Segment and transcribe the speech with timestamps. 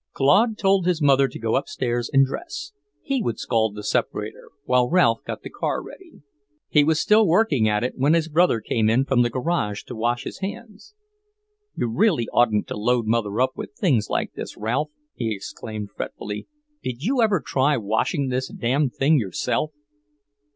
[0.13, 2.71] Claude told his mother to go upstairs and dress;
[3.03, 6.23] he would scald the separator while Ralph got the car ready.
[6.69, 9.95] He was still working at it when his brother came in from the garage to
[9.95, 10.95] wash his hands.
[11.75, 16.47] "You really oughtn't to load mother up with things like this, Ralph," he exclaimed fretfully.
[16.81, 19.71] "Did you ever try washing this damned thing yourself?"